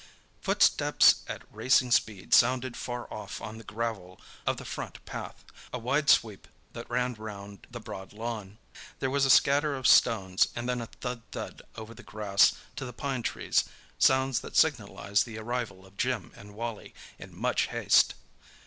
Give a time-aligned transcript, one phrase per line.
[0.41, 6.09] Footsteps at racing speed sounded far off on the gravel of the front path—a wide
[6.09, 8.57] sweep that ran round the broad lawn.
[8.97, 12.85] There was a scatter of stones, and then a thud thud over the grass to
[12.85, 18.15] the pine trees—sounds that signalised the arrival of Jim and Wally, in much haste.